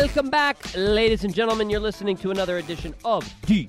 Welcome 0.00 0.30
back, 0.30 0.56
ladies 0.76 1.24
and 1.24 1.34
gentlemen. 1.34 1.70
You're 1.70 1.80
listening 1.80 2.16
to 2.18 2.30
another 2.30 2.58
edition 2.58 2.94
of 3.04 3.24
DIY 3.46 3.68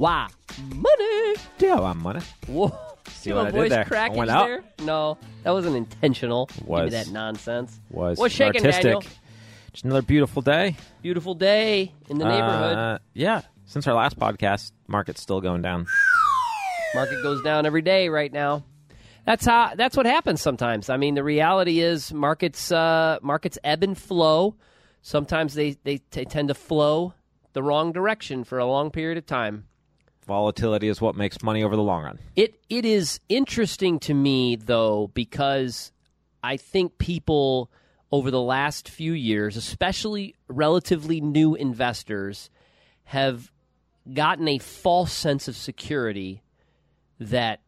Money. 0.00 1.34
DIY 1.58 1.96
Money. 1.96 2.20
Whoa. 2.46 2.72
See 3.08 3.28
my 3.28 3.36
what 3.36 3.46
I 3.46 3.50
did 3.50 3.56
voice 3.58 3.68
there? 3.68 3.80
I 3.80 3.84
crackage 3.84 4.16
went 4.16 4.30
out. 4.30 4.46
there? 4.46 4.64
No, 4.80 5.18
that 5.42 5.50
wasn't 5.50 5.76
intentional. 5.76 6.46
Give 6.46 6.62
me 6.62 6.66
Was. 6.66 6.92
that 6.92 7.08
nonsense. 7.10 7.78
Was 7.90 8.16
What's 8.16 8.34
shaking, 8.34 8.64
artistic. 8.64 8.84
Daniel? 8.84 9.02
Just 9.74 9.84
another 9.84 10.00
beautiful 10.00 10.40
day. 10.40 10.76
Beautiful 11.02 11.34
day 11.34 11.92
in 12.08 12.16
the 12.16 12.24
neighborhood. 12.24 12.78
Uh, 12.78 12.98
yeah. 13.12 13.42
Since 13.66 13.86
our 13.86 13.94
last 13.94 14.18
podcast, 14.18 14.72
market's 14.88 15.20
still 15.20 15.42
going 15.42 15.60
down. 15.60 15.86
Market 16.94 17.22
goes 17.22 17.42
down 17.42 17.66
every 17.66 17.82
day 17.82 18.08
right 18.08 18.32
now. 18.32 18.64
That's 19.26 19.44
how. 19.44 19.74
That's 19.76 19.94
what 19.94 20.06
happens 20.06 20.40
sometimes. 20.40 20.88
I 20.88 20.96
mean, 20.96 21.16
the 21.16 21.22
reality 21.22 21.80
is 21.80 22.14
markets 22.14 22.72
uh, 22.72 23.18
markets 23.20 23.58
ebb 23.62 23.82
and 23.82 23.96
flow. 23.98 24.56
Sometimes 25.02 25.54
they, 25.54 25.76
they 25.84 26.00
they 26.10 26.24
tend 26.24 26.48
to 26.48 26.54
flow 26.54 27.14
the 27.52 27.62
wrong 27.62 27.92
direction 27.92 28.44
for 28.44 28.58
a 28.58 28.66
long 28.66 28.90
period 28.90 29.18
of 29.18 29.26
time. 29.26 29.66
Volatility 30.26 30.88
is 30.88 31.00
what 31.00 31.16
makes 31.16 31.42
money 31.42 31.62
over 31.62 31.74
the 31.74 31.82
long 31.82 32.04
run. 32.04 32.18
It 32.36 32.60
it 32.68 32.84
is 32.84 33.20
interesting 33.28 33.98
to 34.00 34.14
me 34.14 34.56
though 34.56 35.10
because 35.14 35.92
I 36.42 36.56
think 36.56 36.98
people 36.98 37.70
over 38.12 38.30
the 38.30 38.40
last 38.40 38.88
few 38.88 39.12
years, 39.12 39.56
especially 39.56 40.34
relatively 40.48 41.20
new 41.20 41.54
investors, 41.54 42.50
have 43.04 43.50
gotten 44.12 44.48
a 44.48 44.58
false 44.58 45.12
sense 45.12 45.48
of 45.48 45.56
security 45.56 46.42
that 47.18 47.60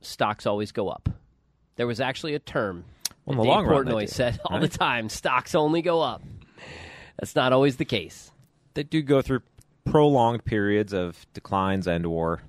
stocks 0.00 0.46
always 0.46 0.72
go 0.72 0.88
up. 0.88 1.08
There 1.76 1.86
was 1.86 2.00
actually 2.00 2.34
a 2.34 2.38
term 2.38 2.84
Well, 3.24 3.34
in 3.34 3.38
the 3.38 3.44
Dave 3.44 3.52
long 3.52 3.66
run, 3.66 3.86
Portnoy 3.86 4.00
do, 4.02 4.06
said 4.08 4.40
all 4.44 4.58
right? 4.58 4.70
the 4.70 4.78
time: 4.78 5.08
stocks 5.08 5.54
only 5.54 5.82
go 5.82 6.00
up. 6.00 6.22
That's 7.18 7.34
not 7.34 7.52
always 7.52 7.76
the 7.76 7.84
case. 7.84 8.30
They 8.74 8.82
do 8.82 9.02
go 9.02 9.22
through 9.22 9.42
prolonged 9.84 10.44
periods 10.44 10.92
of 10.92 11.26
declines 11.32 11.86
and 11.86 12.04
or 12.06 12.42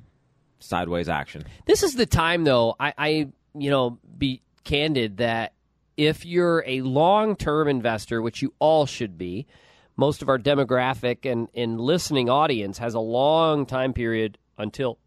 sideways 0.60 1.08
action. 1.08 1.44
This 1.66 1.84
is 1.84 1.96
the 1.96 2.06
time, 2.06 2.44
though. 2.44 2.76
I, 2.80 2.94
I 2.98 3.08
you 3.54 3.70
know, 3.70 4.00
be 4.18 4.42
candid 4.64 5.18
that 5.18 5.54
if 5.98 6.26
you're 6.26 6.64
a 6.66 6.82
long-term 6.82 7.68
investor, 7.68 8.22
which 8.22 8.42
you 8.42 8.54
all 8.60 8.86
should 8.86 9.18
be, 9.18 9.46
most 9.96 10.22
of 10.22 10.30
our 10.30 10.38
demographic 10.38 11.30
and, 11.30 11.48
and 11.56 11.80
listening 11.80 12.30
audience 12.30 12.80
has 12.80 12.96
a 12.96 13.00
long 13.00 13.66
time 13.66 13.94
period 13.94 14.38
until 14.58 14.98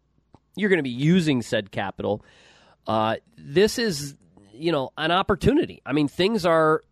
you're 0.55 0.69
going 0.69 0.79
to 0.79 0.83
be 0.83 0.89
using 0.89 1.41
said 1.41 1.71
capital. 1.71 2.23
Uh, 2.87 3.17
this 3.37 3.77
is, 3.77 4.15
you 4.59 4.71
know, 4.71 4.91
an 4.97 5.11
opportunity. 5.11 5.81
I 5.85 5.93
mean, 5.93 6.07
things 6.07 6.45
are 6.45 6.83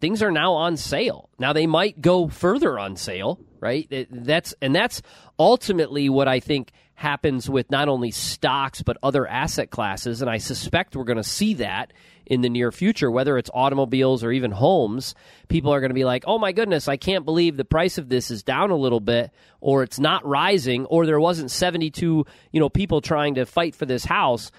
things 0.00 0.22
are 0.22 0.30
now 0.30 0.52
on 0.52 0.76
sale. 0.76 1.30
Now 1.38 1.52
they 1.52 1.66
might 1.66 2.00
go 2.00 2.28
further 2.28 2.78
on 2.78 2.96
sale, 2.96 3.40
right? 3.60 3.88
That's 4.10 4.54
and 4.60 4.74
that's 4.74 5.00
ultimately 5.38 6.08
what 6.08 6.28
I 6.28 6.40
think 6.40 6.72
happens 6.96 7.48
with 7.48 7.70
not 7.70 7.88
only 7.88 8.10
stocks 8.10 8.82
but 8.82 8.96
other 9.02 9.26
asset 9.26 9.70
classes 9.70 10.20
and 10.20 10.30
I 10.30 10.38
suspect 10.38 10.94
we're 10.94 11.04
going 11.04 11.16
to 11.16 11.24
see 11.24 11.54
that 11.54 11.92
in 12.24 12.40
the 12.40 12.48
near 12.48 12.70
future 12.70 13.10
whether 13.10 13.36
it's 13.36 13.50
automobiles 13.52 14.22
or 14.22 14.30
even 14.30 14.50
homes. 14.50 15.14
People 15.48 15.72
are 15.72 15.80
going 15.80 15.90
to 15.90 15.94
be 15.94 16.04
like, 16.04 16.24
"Oh 16.26 16.38
my 16.38 16.52
goodness, 16.52 16.86
I 16.86 16.96
can't 16.96 17.24
believe 17.24 17.56
the 17.56 17.64
price 17.64 17.96
of 17.96 18.08
this 18.08 18.30
is 18.30 18.42
down 18.42 18.70
a 18.70 18.76
little 18.76 19.00
bit 19.00 19.30
or 19.60 19.82
it's 19.82 19.98
not 19.98 20.26
rising 20.26 20.84
or 20.86 21.06
there 21.06 21.20
wasn't 21.20 21.50
72, 21.50 22.26
you 22.52 22.60
know, 22.60 22.68
people 22.68 23.00
trying 23.00 23.36
to 23.36 23.46
fight 23.46 23.74
for 23.74 23.86
this 23.86 24.04
house." 24.04 24.50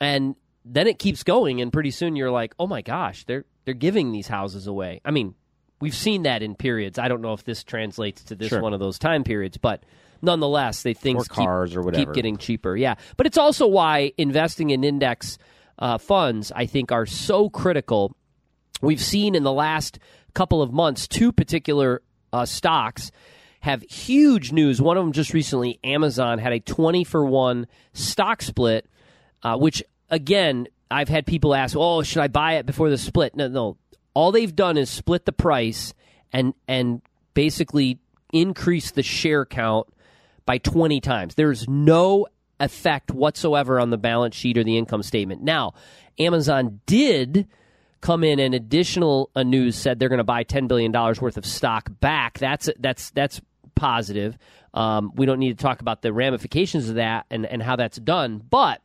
And 0.00 0.34
then 0.64 0.86
it 0.86 0.98
keeps 0.98 1.22
going 1.22 1.60
and 1.60 1.72
pretty 1.72 1.90
soon 1.90 2.14
you're 2.16 2.30
like 2.30 2.54
oh 2.58 2.66
my 2.66 2.82
gosh 2.82 3.24
they're 3.24 3.44
they're 3.64 3.74
giving 3.74 4.12
these 4.12 4.28
houses 4.28 4.66
away 4.66 5.00
i 5.04 5.10
mean 5.10 5.34
we've 5.80 5.94
seen 5.94 6.22
that 6.22 6.42
in 6.42 6.54
periods 6.54 6.98
i 6.98 7.08
don't 7.08 7.20
know 7.20 7.32
if 7.32 7.44
this 7.44 7.64
translates 7.64 8.22
to 8.24 8.34
this 8.34 8.48
Sure. 8.48 8.60
one 8.62 8.72
of 8.72 8.80
those 8.80 8.98
time 8.98 9.24
periods 9.24 9.56
but 9.56 9.84
nonetheless 10.22 10.82
they 10.82 10.94
things 10.94 11.26
Or 11.26 11.34
cars 11.34 11.70
keep, 11.70 11.78
or 11.78 11.82
whatever. 11.82 12.04
keep 12.06 12.14
getting 12.14 12.36
cheaper 12.36 12.76
yeah 12.76 12.94
but 13.16 13.26
it's 13.26 13.38
also 13.38 13.66
why 13.66 14.12
investing 14.18 14.70
in 14.70 14.84
index 14.84 15.38
uh, 15.78 15.98
funds 15.98 16.52
i 16.54 16.66
think 16.66 16.92
are 16.92 17.06
so 17.06 17.48
critical 17.50 18.14
we've 18.80 19.00
seen 19.02 19.34
in 19.34 19.42
the 19.42 19.52
last 19.52 19.98
couple 20.34 20.62
of 20.62 20.72
months 20.72 21.08
two 21.08 21.32
particular 21.32 22.02
uh, 22.32 22.46
stocks 22.46 23.10
have 23.60 23.82
huge 23.82 24.50
news. 24.50 24.82
One 24.82 24.96
of 24.96 25.04
them 25.04 25.12
just 25.12 25.32
recently, 25.32 25.78
Amazon 25.84 26.40
had 26.40 26.52
a 26.52 26.58
20 26.58 27.04
for 27.04 27.24
1 27.24 27.68
stock 27.92 28.42
split, 28.42 28.88
uh, 29.44 29.56
which, 29.56 29.84
again, 30.12 30.68
I've 30.90 31.08
had 31.08 31.26
people 31.26 31.54
ask, 31.54 31.74
oh, 31.76 32.02
should 32.02 32.22
I 32.22 32.28
buy 32.28 32.54
it 32.54 32.66
before 32.66 32.90
the 32.90 32.98
split? 32.98 33.34
No, 33.34 33.48
no. 33.48 33.76
All 34.14 34.30
they've 34.30 34.54
done 34.54 34.76
is 34.76 34.90
split 34.90 35.24
the 35.24 35.32
price 35.32 35.94
and, 36.32 36.54
and 36.68 37.00
basically 37.34 37.98
increase 38.32 38.90
the 38.92 39.02
share 39.02 39.44
count 39.46 39.88
by 40.44 40.58
20 40.58 41.00
times. 41.00 41.34
There's 41.34 41.66
no 41.66 42.26
effect 42.60 43.10
whatsoever 43.10 43.80
on 43.80 43.90
the 43.90 43.98
balance 43.98 44.36
sheet 44.36 44.58
or 44.58 44.64
the 44.64 44.76
income 44.76 45.02
statement. 45.02 45.42
Now, 45.42 45.74
Amazon 46.18 46.80
did 46.86 47.48
come 48.02 48.22
in 48.22 48.38
and 48.38 48.54
additional 48.54 49.30
uh, 49.34 49.42
news 49.42 49.76
said 49.76 49.98
they're 49.98 50.08
going 50.10 50.18
to 50.18 50.24
buy 50.24 50.42
10 50.42 50.66
billion 50.66 50.92
dollars 50.92 51.20
worth 51.20 51.38
of 51.38 51.46
stock 51.46 51.90
back. 52.00 52.38
That's 52.38 52.68
that's 52.78 53.10
that's 53.10 53.40
positive. 53.74 54.36
Um, 54.74 55.12
we 55.14 55.24
don't 55.26 55.38
need 55.38 55.56
to 55.56 55.62
talk 55.62 55.80
about 55.80 56.02
the 56.02 56.12
ramifications 56.12 56.88
of 56.88 56.96
that 56.96 57.26
and, 57.30 57.46
and 57.46 57.62
how 57.62 57.76
that's 57.76 57.98
done. 57.98 58.42
But 58.48 58.80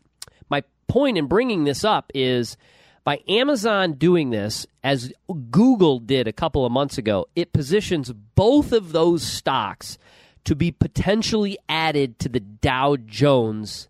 point 0.87 1.17
in 1.17 1.27
bringing 1.27 1.63
this 1.63 1.83
up 1.83 2.11
is 2.13 2.57
by 3.03 3.21
Amazon 3.29 3.93
doing 3.93 4.31
this, 4.31 4.67
as 4.83 5.13
Google 5.49 5.99
did 5.99 6.27
a 6.27 6.33
couple 6.33 6.65
of 6.65 6.71
months 6.71 6.97
ago, 6.97 7.27
it 7.35 7.53
positions 7.53 8.11
both 8.35 8.73
of 8.73 8.91
those 8.91 9.23
stocks 9.23 9.97
to 10.43 10.55
be 10.55 10.71
potentially 10.71 11.57
added 11.69 12.19
to 12.19 12.29
the 12.29 12.39
Dow 12.39 12.97
Jones 12.97 13.87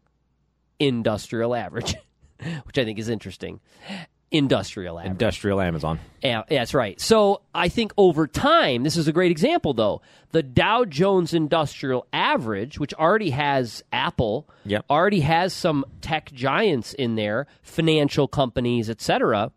Industrial 0.80 1.56
Average, 1.56 1.96
which 2.64 2.78
I 2.78 2.84
think 2.84 3.00
is 3.00 3.10
interesting. 3.10 3.60
Industrial 4.30 5.00
average. 5.00 5.12
Industrial 5.12 5.62
Amazon. 5.62 6.00
Yeah, 6.22 6.44
that's 6.50 6.74
right. 6.74 7.00
So 7.00 7.42
I 7.56 7.70
think 7.70 7.94
over 7.98 8.28
time, 8.28 8.84
this 8.84 8.98
is 8.98 9.08
a 9.08 9.14
great 9.14 9.32
example, 9.32 9.74
though. 9.74 10.02
The 10.32 10.44
Dow 10.44 10.84
Jones 10.84 11.34
Industrial 11.34 12.06
Average, 12.12 12.78
which 12.78 12.94
already 12.96 13.30
has 13.30 13.84
Apple, 13.94 14.46
Yep. 14.66 14.86
already 14.90 15.22
has 15.22 15.54
some 15.54 15.86
tech 16.02 16.32
giants 16.34 16.94
in 16.94 17.16
there, 17.16 17.48
financial 17.62 18.28
companies, 18.28 18.90
etc., 18.90 19.52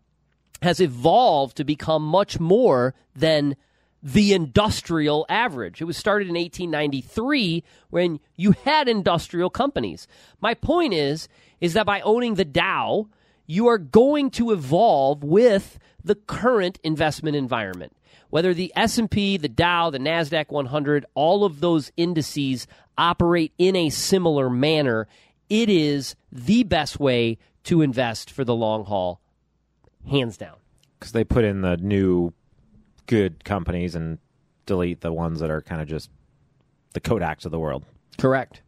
has 0.61 0.79
evolved 0.79 1.57
to 1.57 1.63
become 1.65 2.03
much 2.03 2.39
more 2.39 2.93
than 3.13 3.57
the 4.01 4.33
industrial 4.33 5.25
average. 5.27 5.81
It 5.81 5.85
was 5.85 5.97
started 5.97 6.27
in 6.29 6.35
1893 6.35 7.63
when 7.89 8.19
you 8.35 8.53
had 8.63 8.87
industrial 8.87 9.49
companies. 9.49 10.07
My 10.39 10.53
point 10.53 10.93
is 10.93 11.27
is 11.59 11.73
that 11.73 11.85
by 11.85 12.01
owning 12.01 12.35
the 12.35 12.45
Dow, 12.45 13.07
you 13.51 13.67
are 13.67 13.77
going 13.77 14.31
to 14.31 14.51
evolve 14.51 15.25
with 15.25 15.77
the 16.01 16.15
current 16.15 16.79
investment 16.85 17.35
environment. 17.35 17.93
Whether 18.29 18.53
the 18.53 18.71
S&P, 18.77 19.35
the 19.35 19.49
Dow, 19.49 19.89
the 19.89 19.99
Nasdaq 19.99 20.51
100, 20.51 21.05
all 21.15 21.43
of 21.43 21.59
those 21.59 21.91
indices 21.97 22.65
operate 22.97 23.51
in 23.57 23.75
a 23.75 23.89
similar 23.89 24.49
manner, 24.49 25.05
it 25.49 25.67
is 25.67 26.15
the 26.31 26.63
best 26.63 26.97
way 26.97 27.37
to 27.65 27.81
invest 27.81 28.31
for 28.31 28.45
the 28.45 28.55
long 28.55 28.85
haul, 28.85 29.19
hands 30.09 30.37
down. 30.37 30.55
Because 30.97 31.11
they 31.11 31.25
put 31.25 31.43
in 31.43 31.59
the 31.59 31.75
new 31.75 32.31
good 33.05 33.43
companies 33.43 33.95
and 33.95 34.17
delete 34.65 35.01
the 35.01 35.11
ones 35.11 35.41
that 35.41 35.51
are 35.51 35.61
kind 35.61 35.81
of 35.81 35.89
just 35.89 36.09
the 36.93 37.01
Kodaks 37.01 37.43
of 37.43 37.51
the 37.51 37.59
world. 37.59 37.83
Correct. 38.17 38.61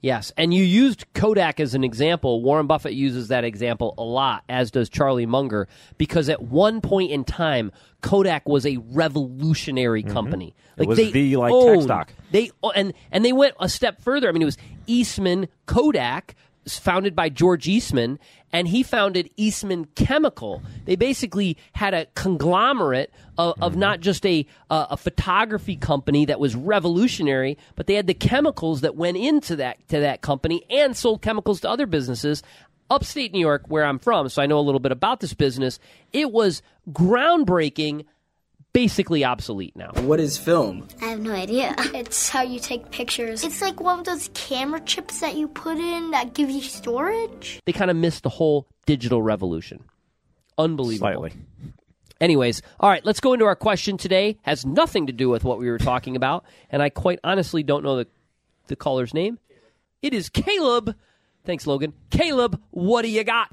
Yes, 0.00 0.32
and 0.36 0.54
you 0.54 0.62
used 0.62 1.06
Kodak 1.12 1.58
as 1.58 1.74
an 1.74 1.82
example. 1.82 2.40
Warren 2.40 2.68
Buffett 2.68 2.92
uses 2.92 3.28
that 3.28 3.42
example 3.42 3.94
a 3.98 4.02
lot, 4.04 4.44
as 4.48 4.70
does 4.70 4.88
Charlie 4.88 5.26
Munger, 5.26 5.66
because 5.96 6.28
at 6.28 6.40
one 6.40 6.80
point 6.80 7.10
in 7.10 7.24
time, 7.24 7.72
Kodak 8.00 8.48
was 8.48 8.64
a 8.64 8.76
revolutionary 8.76 10.04
company. 10.04 10.54
Mm-hmm. 10.76 10.82
It 10.82 10.88
was 10.88 10.98
the, 10.98 11.36
like, 11.36 11.52
tech 11.52 11.62
owned- 11.62 11.82
stock. 11.82 12.12
They 12.30 12.50
and 12.76 12.92
and 13.10 13.24
they 13.24 13.32
went 13.32 13.54
a 13.58 13.68
step 13.68 14.00
further. 14.00 14.28
I 14.28 14.32
mean, 14.32 14.42
it 14.42 14.44
was 14.44 14.58
Eastman, 14.86 15.48
Kodak, 15.66 16.36
founded 16.76 17.14
by 17.14 17.28
George 17.28 17.68
Eastman, 17.68 18.18
and 18.52 18.66
he 18.66 18.82
founded 18.82 19.30
Eastman 19.36 19.84
Chemical. 19.94 20.60
They 20.86 20.96
basically 20.96 21.56
had 21.72 21.94
a 21.94 22.06
conglomerate 22.16 23.12
of, 23.36 23.54
of 23.62 23.72
Mm-hmm. 23.72 23.80
not 23.80 24.00
just 24.00 24.26
a 24.26 24.44
uh, 24.70 24.86
a 24.90 24.96
photography 24.96 25.76
company 25.76 26.24
that 26.24 26.40
was 26.40 26.56
revolutionary, 26.56 27.56
but 27.76 27.86
they 27.86 27.94
had 27.94 28.08
the 28.08 28.14
chemicals 28.14 28.80
that 28.80 28.96
went 28.96 29.16
into 29.16 29.54
that 29.56 29.86
to 29.88 30.00
that 30.00 30.20
company 30.20 30.64
and 30.68 30.96
sold 30.96 31.22
chemicals 31.22 31.60
to 31.60 31.70
other 31.70 31.86
businesses. 31.86 32.42
Upstate 32.90 33.32
New 33.32 33.38
York, 33.40 33.64
where 33.68 33.84
I'm 33.84 33.98
from, 33.98 34.30
so 34.30 34.40
I 34.40 34.46
know 34.46 34.58
a 34.58 34.64
little 34.64 34.80
bit 34.80 34.92
about 34.92 35.20
this 35.20 35.34
business. 35.34 35.78
It 36.14 36.32
was 36.32 36.62
groundbreaking, 36.90 38.06
basically 38.72 39.24
obsolete 39.24 39.74
now. 39.76 39.90
What 39.96 40.20
is 40.20 40.36
film? 40.38 40.88
I 41.00 41.06
have 41.06 41.20
no 41.20 41.32
idea. 41.32 41.74
It's 41.94 42.28
how 42.28 42.42
you 42.42 42.60
take 42.60 42.90
pictures. 42.90 43.44
It's 43.44 43.60
like 43.60 43.80
one 43.80 44.00
of 44.00 44.04
those 44.04 44.30
camera 44.34 44.80
chips 44.80 45.20
that 45.20 45.36
you 45.36 45.48
put 45.48 45.78
in 45.78 46.10
that 46.12 46.34
give 46.34 46.50
you 46.50 46.60
storage. 46.62 47.60
They 47.66 47.72
kind 47.72 47.90
of 47.90 47.96
missed 47.96 48.22
the 48.22 48.28
whole 48.28 48.66
digital 48.86 49.20
revolution. 49.22 49.84
Unbelievable. 50.56 51.08
Slightly. 51.08 51.32
Anyways, 52.20 52.62
all 52.80 52.90
right, 52.90 53.04
let's 53.04 53.20
go 53.20 53.32
into 53.32 53.44
our 53.44 53.54
question 53.56 53.96
today. 53.96 54.38
Has 54.42 54.66
nothing 54.66 55.06
to 55.06 55.12
do 55.12 55.28
with 55.28 55.44
what 55.44 55.58
we 55.58 55.70
were 55.70 55.78
talking 55.78 56.16
about, 56.16 56.44
and 56.70 56.82
I 56.82 56.88
quite 56.88 57.20
honestly 57.22 57.62
don't 57.62 57.84
know 57.84 57.96
the 57.96 58.06
the 58.66 58.76
caller's 58.76 59.14
name. 59.14 59.38
It 60.02 60.14
is 60.14 60.28
Caleb. 60.28 60.94
Thanks, 61.44 61.66
Logan. 61.66 61.94
Caleb, 62.10 62.60
what 62.70 63.02
do 63.02 63.08
you 63.08 63.24
got? 63.24 63.48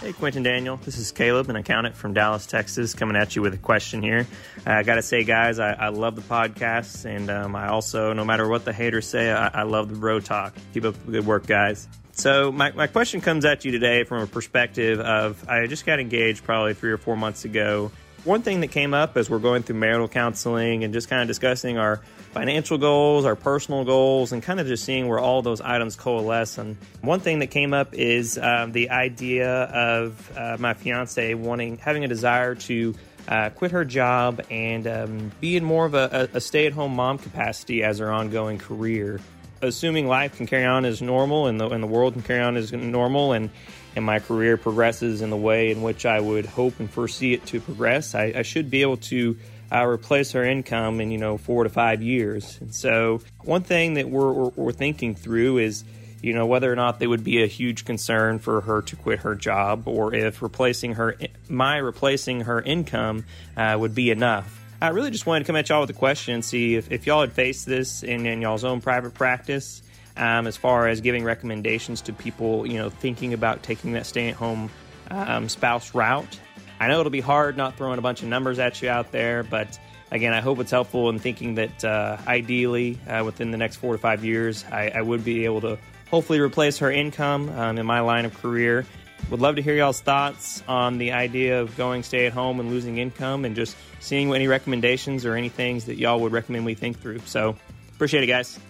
Hey, 0.00 0.12
Quentin 0.12 0.42
Daniel. 0.42 0.76
This 0.76 0.98
is 0.98 1.10
Caleb, 1.10 1.48
an 1.48 1.56
accountant 1.56 1.96
from 1.96 2.12
Dallas, 2.12 2.44
Texas, 2.44 2.92
coming 2.92 3.16
at 3.16 3.34
you 3.34 3.40
with 3.40 3.54
a 3.54 3.58
question 3.58 4.02
here. 4.02 4.26
Uh, 4.66 4.72
I 4.72 4.82
got 4.82 4.96
to 4.96 5.02
say, 5.02 5.24
guys, 5.24 5.58
I, 5.58 5.72
I 5.72 5.88
love 5.88 6.16
the 6.16 6.20
podcasts, 6.22 7.06
and 7.06 7.30
um, 7.30 7.56
I 7.56 7.68
also, 7.68 8.12
no 8.12 8.22
matter 8.22 8.46
what 8.46 8.66
the 8.66 8.74
haters 8.74 9.06
say, 9.06 9.32
I, 9.32 9.48
I 9.48 9.62
love 9.62 9.88
the 9.88 9.96
bro 9.96 10.20
talk. 10.20 10.54
Keep 10.74 10.84
up 10.84 11.06
the 11.06 11.12
good 11.12 11.26
work, 11.26 11.46
guys. 11.46 11.88
So, 12.12 12.52
my, 12.52 12.72
my 12.72 12.88
question 12.88 13.22
comes 13.22 13.46
at 13.46 13.64
you 13.64 13.72
today 13.72 14.04
from 14.04 14.20
a 14.20 14.26
perspective 14.26 15.00
of 15.00 15.48
I 15.48 15.66
just 15.66 15.86
got 15.86 15.98
engaged 15.98 16.44
probably 16.44 16.74
three 16.74 16.92
or 16.92 16.98
four 16.98 17.16
months 17.16 17.46
ago. 17.46 17.90
One 18.26 18.42
thing 18.42 18.58
that 18.62 18.72
came 18.72 18.92
up 18.92 19.16
as 19.16 19.30
we're 19.30 19.38
going 19.38 19.62
through 19.62 19.76
marital 19.76 20.08
counseling 20.08 20.82
and 20.82 20.92
just 20.92 21.08
kind 21.08 21.22
of 21.22 21.28
discussing 21.28 21.78
our 21.78 21.98
financial 22.32 22.76
goals, 22.76 23.24
our 23.24 23.36
personal 23.36 23.84
goals, 23.84 24.32
and 24.32 24.42
kind 24.42 24.58
of 24.58 24.66
just 24.66 24.84
seeing 24.84 25.06
where 25.06 25.20
all 25.20 25.42
those 25.42 25.60
items 25.60 25.94
coalesce. 25.94 26.58
And 26.58 26.76
one 27.02 27.20
thing 27.20 27.38
that 27.38 27.52
came 27.52 27.72
up 27.72 27.94
is 27.94 28.36
um, 28.36 28.72
the 28.72 28.90
idea 28.90 29.48
of 29.48 30.36
uh, 30.36 30.56
my 30.58 30.74
fiance 30.74 31.34
wanting, 31.34 31.78
having 31.78 32.02
a 32.02 32.08
desire 32.08 32.56
to 32.56 32.96
uh, 33.28 33.50
quit 33.50 33.70
her 33.70 33.84
job 33.84 34.42
and 34.50 34.88
um, 34.88 35.30
be 35.40 35.56
in 35.56 35.62
more 35.62 35.86
of 35.86 35.94
a, 35.94 36.28
a 36.34 36.40
stay 36.40 36.66
at 36.66 36.72
home 36.72 36.96
mom 36.96 37.18
capacity 37.18 37.84
as 37.84 38.00
her 38.00 38.10
ongoing 38.10 38.58
career. 38.58 39.20
Assuming 39.62 40.08
life 40.08 40.36
can 40.36 40.48
carry 40.48 40.64
on 40.64 40.84
as 40.84 41.00
normal 41.00 41.46
and 41.46 41.60
the, 41.60 41.68
and 41.68 41.80
the 41.80 41.86
world 41.86 42.14
can 42.14 42.22
carry 42.22 42.42
on 42.42 42.56
as 42.56 42.72
normal 42.72 43.34
and 43.34 43.50
and 43.96 44.04
my 44.04 44.20
career 44.20 44.56
progresses 44.56 45.22
in 45.22 45.30
the 45.30 45.36
way 45.36 45.70
in 45.70 45.82
which 45.82 46.04
I 46.06 46.20
would 46.20 46.44
hope 46.46 46.78
and 46.78 46.88
foresee 46.88 47.32
it 47.32 47.46
to 47.46 47.60
progress, 47.60 48.14
I, 48.14 48.32
I 48.36 48.42
should 48.42 48.70
be 48.70 48.82
able 48.82 48.98
to 48.98 49.36
uh, 49.72 49.84
replace 49.84 50.32
her 50.32 50.44
income 50.44 51.00
in 51.00 51.10
you 51.10 51.18
know 51.18 51.38
four 51.38 51.64
to 51.64 51.70
five 51.70 52.02
years. 52.02 52.58
And 52.60 52.74
so, 52.74 53.22
one 53.42 53.62
thing 53.62 53.94
that 53.94 54.08
we're, 54.08 54.30
we're, 54.30 54.50
we're 54.54 54.72
thinking 54.72 55.14
through 55.14 55.58
is 55.58 55.82
you 56.22 56.34
know 56.34 56.46
whether 56.46 56.70
or 56.72 56.76
not 56.76 56.98
they 56.98 57.06
would 57.06 57.24
be 57.24 57.42
a 57.42 57.46
huge 57.46 57.84
concern 57.84 58.38
for 58.38 58.60
her 58.60 58.82
to 58.82 58.96
quit 58.96 59.20
her 59.20 59.34
job, 59.34 59.88
or 59.88 60.14
if 60.14 60.42
replacing 60.42 60.94
her 60.94 61.16
my 61.48 61.78
replacing 61.78 62.42
her 62.42 62.60
income 62.60 63.24
uh, 63.56 63.76
would 63.78 63.94
be 63.94 64.10
enough. 64.10 64.62
I 64.80 64.88
really 64.90 65.10
just 65.10 65.24
wanted 65.24 65.40
to 65.40 65.46
come 65.46 65.56
at 65.56 65.70
y'all 65.70 65.80
with 65.80 65.90
a 65.90 65.94
question 65.94 66.34
and 66.34 66.44
see 66.44 66.74
if, 66.74 66.92
if 66.92 67.06
y'all 67.06 67.22
had 67.22 67.32
faced 67.32 67.64
this 67.64 68.02
in, 68.02 68.26
in 68.26 68.42
y'all's 68.42 68.62
own 68.62 68.82
private 68.82 69.14
practice 69.14 69.80
um, 70.16 70.46
as 70.46 70.56
far 70.56 70.88
as 70.88 71.00
giving 71.00 71.24
recommendations 71.24 72.00
to 72.02 72.12
people, 72.12 72.66
you 72.66 72.78
know, 72.78 72.90
thinking 72.90 73.32
about 73.32 73.62
taking 73.62 73.92
that 73.92 74.06
stay-at-home 74.06 74.70
um, 75.10 75.48
spouse 75.48 75.94
route. 75.94 76.38
I 76.78 76.88
know 76.88 77.00
it'll 77.00 77.10
be 77.10 77.20
hard 77.20 77.56
not 77.56 77.76
throwing 77.76 77.98
a 77.98 78.02
bunch 78.02 78.22
of 78.22 78.28
numbers 78.28 78.58
at 78.58 78.82
you 78.82 78.88
out 78.88 79.12
there, 79.12 79.42
but 79.42 79.78
again, 80.10 80.32
I 80.32 80.40
hope 80.40 80.58
it's 80.58 80.70
helpful 80.70 81.08
in 81.08 81.18
thinking 81.18 81.54
that 81.56 81.84
uh, 81.84 82.18
ideally, 82.26 82.98
uh, 83.08 83.22
within 83.24 83.50
the 83.50 83.56
next 83.56 83.76
four 83.76 83.92
to 83.92 83.98
five 83.98 84.24
years, 84.24 84.64
I, 84.70 84.90
I 84.94 85.02
would 85.02 85.24
be 85.24 85.44
able 85.44 85.60
to 85.62 85.78
hopefully 86.10 86.40
replace 86.40 86.78
her 86.78 86.90
income 86.90 87.48
um, 87.50 87.78
in 87.78 87.86
my 87.86 88.00
line 88.00 88.24
of 88.24 88.34
career. 88.34 88.86
Would 89.30 89.40
love 89.40 89.56
to 89.56 89.62
hear 89.62 89.74
y'all's 89.74 90.00
thoughts 90.00 90.62
on 90.68 90.98
the 90.98 91.12
idea 91.12 91.60
of 91.60 91.76
going 91.76 92.02
stay 92.02 92.26
at 92.26 92.32
home 92.32 92.60
and 92.60 92.70
losing 92.70 92.98
income 92.98 93.44
and 93.44 93.56
just 93.56 93.76
seeing 93.98 94.32
any 94.32 94.46
recommendations 94.46 95.24
or 95.24 95.34
any 95.34 95.48
things 95.48 95.86
that 95.86 95.96
y'all 95.96 96.20
would 96.20 96.32
recommend 96.32 96.64
we 96.64 96.74
think 96.74 97.00
through. 97.00 97.20
So, 97.20 97.56
appreciate 97.94 98.22
it, 98.22 98.28
guys. 98.28 98.60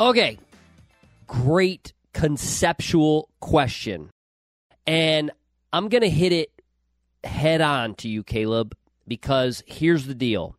Okay. 0.00 0.38
Great 1.26 1.92
conceptual 2.14 3.28
question. 3.38 4.10
And 4.86 5.30
I'm 5.72 5.88
going 5.88 6.02
to 6.02 6.10
hit 6.10 6.32
it 6.32 6.50
head 7.22 7.60
on 7.60 7.94
to 7.96 8.08
you, 8.08 8.22
Caleb, 8.24 8.74
because 9.06 9.62
here's 9.66 10.06
the 10.06 10.14
deal. 10.14 10.56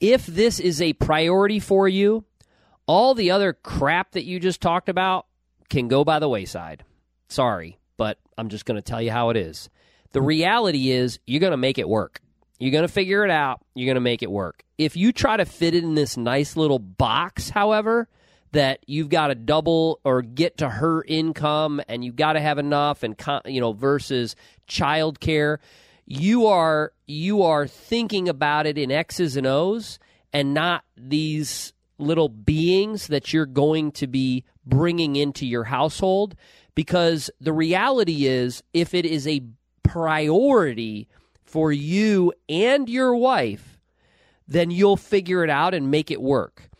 If 0.00 0.24
this 0.24 0.60
is 0.60 0.80
a 0.80 0.92
priority 0.92 1.58
for 1.58 1.88
you, 1.88 2.24
all 2.86 3.14
the 3.14 3.32
other 3.32 3.52
crap 3.52 4.12
that 4.12 4.24
you 4.24 4.38
just 4.38 4.60
talked 4.60 4.88
about 4.88 5.26
can 5.68 5.88
go 5.88 6.04
by 6.04 6.20
the 6.20 6.28
wayside. 6.28 6.84
Sorry, 7.28 7.78
but 7.96 8.18
I'm 8.38 8.48
just 8.48 8.64
going 8.64 8.76
to 8.76 8.82
tell 8.82 9.02
you 9.02 9.10
how 9.10 9.30
it 9.30 9.36
is. 9.36 9.68
The 10.12 10.22
reality 10.22 10.90
is, 10.92 11.18
you're 11.26 11.40
going 11.40 11.50
to 11.50 11.58
make 11.58 11.76
it 11.76 11.88
work. 11.88 12.20
You're 12.58 12.70
going 12.70 12.86
to 12.86 12.92
figure 12.92 13.24
it 13.24 13.30
out. 13.30 13.60
You're 13.74 13.86
going 13.86 13.96
to 13.96 14.00
make 14.00 14.22
it 14.22 14.30
work. 14.30 14.64
If 14.78 14.96
you 14.96 15.12
try 15.12 15.36
to 15.36 15.44
fit 15.44 15.74
it 15.74 15.82
in 15.82 15.96
this 15.96 16.16
nice 16.16 16.56
little 16.56 16.78
box, 16.78 17.50
however, 17.50 18.08
that 18.52 18.80
you've 18.86 19.08
got 19.08 19.28
to 19.28 19.34
double 19.34 20.00
or 20.04 20.22
get 20.22 20.58
to 20.58 20.68
her 20.68 21.04
income 21.04 21.80
and 21.88 22.04
you've 22.04 22.16
got 22.16 22.34
to 22.34 22.40
have 22.40 22.58
enough 22.58 23.02
and 23.02 23.16
you 23.46 23.60
know 23.60 23.72
versus 23.72 24.36
childcare, 24.68 25.58
you 26.06 26.46
are 26.46 26.92
you 27.06 27.42
are 27.42 27.66
thinking 27.66 28.28
about 28.28 28.66
it 28.66 28.78
in 28.78 28.90
X's 28.90 29.36
and 29.36 29.46
O's 29.46 29.98
and 30.32 30.54
not 30.54 30.84
these 30.96 31.72
little 31.98 32.28
beings 32.28 33.08
that 33.08 33.32
you're 33.32 33.46
going 33.46 33.90
to 33.92 34.06
be 34.06 34.44
bringing 34.64 35.16
into 35.16 35.46
your 35.46 35.64
household 35.64 36.34
because 36.74 37.30
the 37.40 37.52
reality 37.52 38.26
is 38.26 38.62
if 38.72 38.94
it 38.94 39.04
is 39.04 39.26
a 39.26 39.42
priority 39.82 41.08
for 41.42 41.72
you 41.72 42.32
and 42.48 42.88
your 42.88 43.16
wife 43.16 43.78
then 44.48 44.70
you'll 44.70 44.96
figure 44.96 45.44
it 45.44 45.50
out 45.50 45.74
and 45.74 45.90
make 45.90 46.10
it 46.10 46.20
work. 46.20 46.70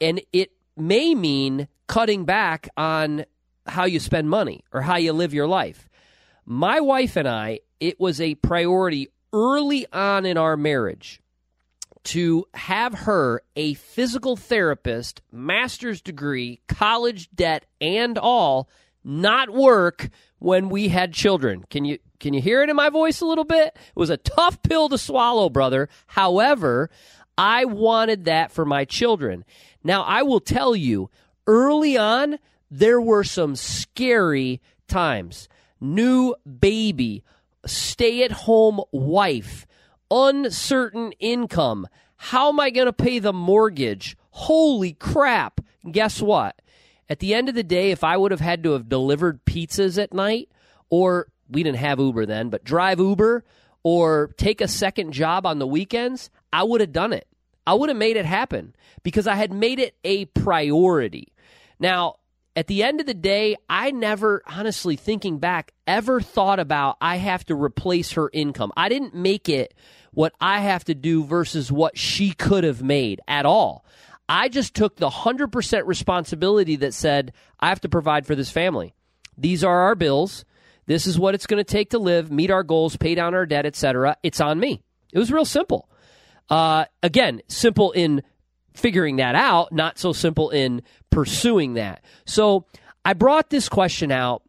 And 0.00 0.20
it 0.32 0.50
may 0.76 1.14
mean 1.14 1.68
cutting 1.86 2.24
back 2.24 2.68
on 2.76 3.24
how 3.66 3.84
you 3.84 3.98
spend 3.98 4.28
money 4.28 4.64
or 4.72 4.82
how 4.82 4.96
you 4.96 5.12
live 5.12 5.34
your 5.34 5.46
life 5.46 5.88
my 6.44 6.80
wife 6.80 7.16
and 7.16 7.28
I 7.28 7.60
it 7.80 8.00
was 8.00 8.20
a 8.20 8.34
priority 8.36 9.08
early 9.32 9.86
on 9.92 10.24
in 10.24 10.36
our 10.38 10.56
marriage 10.56 11.20
to 12.04 12.46
have 12.54 12.94
her 12.94 13.42
a 13.56 13.74
physical 13.74 14.36
therapist, 14.36 15.22
master's 15.32 16.00
degree, 16.00 16.60
college 16.68 17.28
debt, 17.34 17.66
and 17.80 18.16
all 18.16 18.68
not 19.02 19.50
work 19.50 20.08
when 20.38 20.68
we 20.68 20.88
had 20.88 21.12
children. 21.12 21.64
Can 21.68 21.84
you 21.84 21.98
can 22.18 22.32
you 22.32 22.40
hear 22.40 22.62
it 22.62 22.70
in 22.70 22.76
my 22.76 22.90
voice 22.90 23.20
a 23.20 23.26
little 23.26 23.44
bit? 23.44 23.68
It 23.74 23.96
was 23.96 24.10
a 24.10 24.16
tough 24.16 24.62
pill 24.62 24.88
to 24.88 24.96
swallow, 24.96 25.50
brother. 25.50 25.88
However, 26.06 26.90
I 27.38 27.64
wanted 27.64 28.24
that 28.24 28.50
for 28.50 28.64
my 28.64 28.84
children. 28.84 29.44
Now, 29.84 30.02
I 30.02 30.22
will 30.22 30.40
tell 30.40 30.74
you, 30.74 31.10
early 31.46 31.96
on, 31.96 32.38
there 32.70 33.00
were 33.00 33.24
some 33.24 33.56
scary 33.56 34.60
times. 34.88 35.48
New 35.80 36.34
baby, 36.60 37.22
stay 37.66 38.24
at 38.24 38.32
home 38.32 38.80
wife, 38.90 39.66
uncertain 40.10 41.12
income. 41.20 41.86
How 42.16 42.48
am 42.48 42.60
I 42.60 42.70
going 42.70 42.86
to 42.86 42.92
pay 42.92 43.18
the 43.18 43.32
mortgage? 43.32 44.16
Holy 44.30 44.92
crap. 44.92 45.60
Guess 45.90 46.22
what? 46.22 46.60
At 47.08 47.20
the 47.20 47.34
end 47.34 47.48
of 47.48 47.54
the 47.54 47.62
day, 47.62 47.90
if 47.90 48.02
I 48.02 48.16
would 48.16 48.32
have 48.32 48.40
had 48.40 48.64
to 48.64 48.72
have 48.72 48.88
delivered 48.88 49.44
pizzas 49.44 50.02
at 50.02 50.12
night, 50.12 50.48
or 50.88 51.28
we 51.48 51.62
didn't 51.62 51.78
have 51.78 52.00
Uber 52.00 52.26
then, 52.26 52.48
but 52.48 52.64
drive 52.64 52.98
Uber 52.98 53.44
or 53.82 54.34
take 54.36 54.60
a 54.60 54.66
second 54.66 55.12
job 55.12 55.46
on 55.46 55.58
the 55.58 55.66
weekends, 55.66 56.30
I 56.52 56.62
would 56.62 56.80
have 56.80 56.92
done 56.92 57.12
it. 57.12 57.26
I 57.66 57.74
would 57.74 57.88
have 57.88 57.98
made 57.98 58.16
it 58.16 58.24
happen 58.24 58.74
because 59.02 59.26
I 59.26 59.34
had 59.34 59.52
made 59.52 59.78
it 59.78 59.96
a 60.04 60.26
priority. 60.26 61.32
Now, 61.80 62.16
at 62.54 62.68
the 62.68 62.82
end 62.82 63.00
of 63.00 63.06
the 63.06 63.14
day, 63.14 63.56
I 63.68 63.90
never, 63.90 64.42
honestly, 64.46 64.96
thinking 64.96 65.38
back, 65.38 65.72
ever 65.86 66.20
thought 66.20 66.58
about 66.58 66.96
I 67.00 67.16
have 67.16 67.44
to 67.46 67.54
replace 67.54 68.12
her 68.12 68.30
income. 68.32 68.72
I 68.76 68.88
didn't 68.88 69.14
make 69.14 69.48
it 69.48 69.74
what 70.12 70.32
I 70.40 70.60
have 70.60 70.84
to 70.84 70.94
do 70.94 71.24
versus 71.24 71.70
what 71.70 71.98
she 71.98 72.32
could 72.32 72.64
have 72.64 72.82
made 72.82 73.20
at 73.28 73.44
all. 73.44 73.84
I 74.28 74.48
just 74.48 74.74
took 74.74 74.96
the 74.96 75.10
100% 75.10 75.86
responsibility 75.86 76.76
that 76.76 76.94
said, 76.94 77.32
I 77.60 77.68
have 77.68 77.80
to 77.82 77.88
provide 77.88 78.26
for 78.26 78.34
this 78.34 78.50
family. 78.50 78.94
These 79.36 79.62
are 79.62 79.82
our 79.82 79.94
bills. 79.94 80.44
This 80.86 81.06
is 81.06 81.18
what 81.18 81.34
it's 81.34 81.46
going 81.46 81.62
to 81.62 81.64
take 81.64 81.90
to 81.90 81.98
live, 81.98 82.30
meet 82.30 82.50
our 82.50 82.62
goals, 82.62 82.96
pay 82.96 83.14
down 83.14 83.34
our 83.34 83.44
debt, 83.44 83.66
etc. 83.66 84.16
It's 84.22 84.40
on 84.40 84.58
me. 84.58 84.82
It 85.12 85.18
was 85.18 85.30
real 85.30 85.44
simple. 85.44 85.90
Uh, 86.48 86.84
again, 87.02 87.42
simple 87.48 87.92
in 87.92 88.22
figuring 88.74 89.16
that 89.16 89.34
out, 89.34 89.72
not 89.72 89.98
so 89.98 90.12
simple 90.12 90.50
in 90.50 90.82
pursuing 91.10 91.74
that. 91.74 92.04
So 92.26 92.66
I 93.04 93.14
brought 93.14 93.50
this 93.50 93.68
question 93.68 94.12
out 94.12 94.42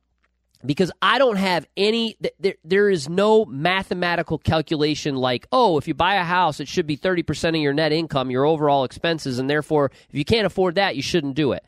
because 0.66 0.92
I 1.02 1.18
don't 1.18 1.38
have 1.38 1.66
any, 1.78 2.18
there, 2.40 2.56
there 2.64 2.90
is 2.90 3.08
no 3.08 3.46
mathematical 3.46 4.38
calculation 4.38 5.16
like, 5.16 5.48
oh, 5.52 5.78
if 5.78 5.88
you 5.88 5.94
buy 5.94 6.16
a 6.16 6.24
house, 6.24 6.60
it 6.60 6.68
should 6.68 6.88
be 6.88 6.98
30% 6.98 7.50
of 7.50 7.56
your 7.56 7.74
net 7.74 7.92
income, 7.92 8.32
your 8.32 8.46
overall 8.46 8.84
expenses, 8.84 9.40
and 9.40 9.50
therefore, 9.50 9.92
if 10.10 10.16
you 10.16 10.26
can't 10.26 10.46
afford 10.46 10.76
that, 10.76 10.96
you 10.96 11.02
shouldn't 11.02 11.36
do 11.36 11.54
it. 11.54 11.64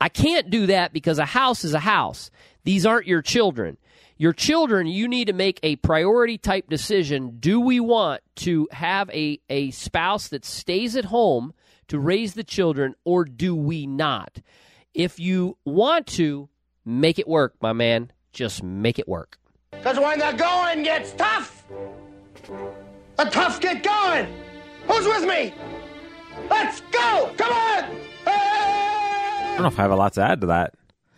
I 0.00 0.08
can't 0.08 0.50
do 0.50 0.66
that 0.66 0.92
because 0.92 1.18
a 1.18 1.24
house 1.24 1.64
is 1.64 1.74
a 1.74 1.78
house. 1.78 2.30
These 2.64 2.84
aren't 2.86 3.06
your 3.06 3.22
children. 3.22 3.76
Your 4.22 4.32
children, 4.32 4.86
you 4.86 5.08
need 5.08 5.26
to 5.26 5.32
make 5.32 5.58
a 5.64 5.74
priority 5.74 6.38
type 6.38 6.68
decision. 6.68 7.38
Do 7.40 7.58
we 7.58 7.80
want 7.80 8.20
to 8.36 8.68
have 8.70 9.10
a, 9.10 9.40
a 9.50 9.72
spouse 9.72 10.28
that 10.28 10.44
stays 10.44 10.94
at 10.94 11.06
home 11.06 11.52
to 11.88 11.98
raise 11.98 12.34
the 12.34 12.44
children, 12.44 12.94
or 13.04 13.24
do 13.24 13.56
we 13.56 13.84
not? 13.84 14.40
If 14.94 15.18
you 15.18 15.58
want 15.64 16.06
to, 16.18 16.48
make 16.84 17.18
it 17.18 17.26
work, 17.26 17.56
my 17.60 17.72
man. 17.72 18.12
Just 18.32 18.62
make 18.62 19.00
it 19.00 19.08
work. 19.08 19.40
Because 19.72 19.98
when 19.98 20.20
the 20.20 20.30
going 20.38 20.84
gets 20.84 21.10
tough, 21.14 21.64
the 23.16 23.24
tough 23.24 23.60
get 23.60 23.82
going. 23.82 24.32
Who's 24.86 25.04
with 25.04 25.28
me? 25.28 25.52
Let's 26.48 26.80
go! 26.92 27.32
Come 27.36 27.52
on! 27.52 27.96
I 28.28 29.54
don't 29.54 29.62
know 29.62 29.66
if 29.66 29.80
I 29.80 29.82
have 29.82 29.90
a 29.90 29.96
lot 29.96 30.12
to 30.12 30.22
add 30.22 30.42
to 30.42 30.46
that. 30.46 30.74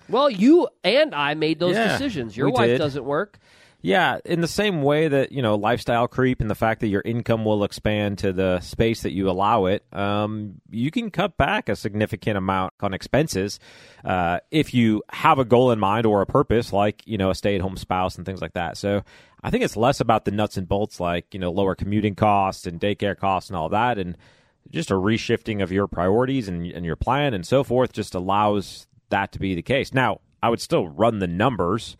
Well, 0.09 0.29
you 0.29 0.69
and 0.83 1.15
I 1.15 1.35
made 1.35 1.59
those 1.59 1.75
Yeah, 1.77 1.89
decisions. 1.89 2.37
Your 2.37 2.51
wife 2.51 2.69
did. 2.69 2.79
doesn't 2.79 3.05
work. 3.05 3.39
Yeah, 3.81 4.19
in 4.25 4.41
the 4.41 4.49
same 4.49 4.81
way 4.81 5.09
that 5.09 5.31
you 5.31 5.43
know 5.43 5.57
lifestyle 5.57 6.09
creep 6.09 6.41
and 6.41 6.49
the 6.51 6.55
fact 6.55 6.81
that 6.81 6.87
your 6.87 7.03
income 7.05 7.45
will 7.45 7.65
expand 7.65 8.17
to 8.21 8.33
the 8.33 8.61
space 8.61 9.03
that 9.03 9.13
you 9.13 9.29
allow 9.29 9.67
it, 9.67 9.85
um, 9.93 10.55
you 10.71 10.91
can 10.91 11.11
cut 11.11 11.37
back 11.37 11.69
a 11.69 11.77
significant 11.77 12.39
amount 12.39 12.73
on 12.81 12.95
expenses 12.95 13.61
uh, 14.03 14.41
if 14.51 14.73
you 14.73 15.03
have 15.11 15.39
a 15.39 15.45
goal 15.45 15.71
in 15.71 15.79
mind 15.79 16.07
or 16.07 16.23
a 16.23 16.27
purpose, 16.27 16.73
like 16.73 17.03
you 17.05 17.19
know 17.19 17.29
a 17.29 17.35
stay-at-home 17.35 17.77
spouse 17.77 18.17
and 18.17 18.25
things 18.25 18.41
like 18.41 18.55
that. 18.55 18.79
So 18.79 19.03
I 19.43 19.51
think 19.51 19.63
it's 19.65 19.77
less 19.77 20.01
about 20.01 20.25
the 20.25 20.31
nuts 20.31 20.57
and 20.57 20.67
bolts, 20.67 20.99
like 20.99 21.35
you 21.35 21.39
know 21.39 21.51
lower 21.51 21.75
commuting 21.75 22.15
costs 22.15 22.67
and 22.67 22.81
daycare 22.81 23.19
costs 23.19 23.51
and 23.51 23.57
all 23.59 23.69
that, 23.69 23.99
and 23.99 24.17
just 24.71 24.91
a 24.91 24.95
reshifting 24.95 25.63
of 25.63 25.71
your 25.71 25.87
priorities 25.87 26.49
and, 26.49 26.67
and 26.73 26.87
your 26.87 26.97
plan 26.97 27.35
and 27.35 27.47
so 27.47 27.63
forth 27.63 27.93
just 27.93 28.15
allows 28.15 28.87
that 29.15 29.33
to 29.33 29.39
be 29.39 29.55
the 29.55 29.63
case. 29.63 29.95
Now, 29.95 30.21
I 30.43 30.51
would 30.51 30.61
still 30.61 30.87
run 30.89 31.21
the 31.21 31.27
numbers 31.27 31.97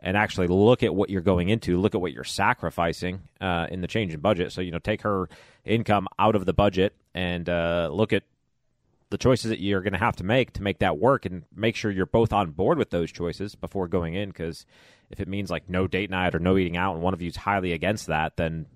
and 0.00 0.16
actually 0.16 0.46
look 0.46 0.82
at 0.82 0.94
what 0.94 1.10
you're 1.10 1.22
going 1.22 1.48
into, 1.48 1.80
look 1.80 1.94
at 1.94 2.00
what 2.00 2.12
you're 2.12 2.22
sacrificing 2.24 3.22
uh, 3.40 3.66
in 3.70 3.80
the 3.80 3.88
change 3.88 4.14
in 4.14 4.20
budget. 4.20 4.52
So, 4.52 4.60
you 4.60 4.70
know, 4.70 4.78
take 4.78 5.02
her 5.02 5.28
income 5.64 6.06
out 6.18 6.36
of 6.36 6.46
the 6.46 6.52
budget 6.52 6.94
and 7.14 7.48
uh, 7.48 7.90
look 7.92 8.12
at 8.12 8.22
the 9.10 9.18
choices 9.18 9.48
that 9.48 9.60
you're 9.60 9.80
going 9.80 9.94
to 9.94 9.98
have 9.98 10.16
to 10.16 10.24
make 10.24 10.52
to 10.52 10.62
make 10.62 10.78
that 10.80 10.98
work 10.98 11.24
and 11.24 11.44
make 11.54 11.74
sure 11.74 11.90
you're 11.90 12.06
both 12.06 12.32
on 12.32 12.50
board 12.50 12.78
with 12.78 12.90
those 12.90 13.10
choices 13.10 13.54
before 13.54 13.88
going 13.88 14.14
in. 14.14 14.28
Because 14.28 14.66
if 15.10 15.18
it 15.18 15.26
means 15.26 15.50
like 15.50 15.68
no 15.68 15.86
date 15.86 16.10
night 16.10 16.34
or 16.34 16.38
no 16.38 16.56
eating 16.58 16.76
out 16.76 16.94
and 16.94 17.02
one 17.02 17.14
of 17.14 17.22
you's 17.22 17.36
highly 17.36 17.72
against 17.72 18.06
that, 18.06 18.36
then 18.36 18.66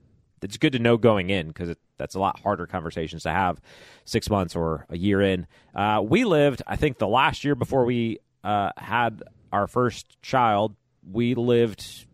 it's 0.41 0.57
good 0.57 0.73
to 0.73 0.79
know 0.79 0.97
going 0.97 1.31
in 1.31 1.49
because 1.49 1.69
that's 2.03 2.17
a 2.17 2.21
lot 2.21 2.41
harder 2.41 2.67
conversations 2.67 3.23
to 3.23 3.31
have 3.31 3.61
six 4.05 4.29
months 4.29 4.57
or 4.57 4.85
a 4.91 4.97
year 4.99 5.21
in. 5.21 5.47
Uh, 5.75 6.03
we 6.05 6.25
lived, 6.25 6.63
I 6.67 6.75
think, 6.75 6.99
the 6.99 7.07
last 7.07 7.45
year 7.45 7.55
before 7.55 7.85
we 7.85 8.19
uh, 8.43 8.71
had 8.77 9.23
our 9.53 9.69
first 9.69 10.21
child, 10.21 10.75
we 11.09 11.35
lived 11.37 12.07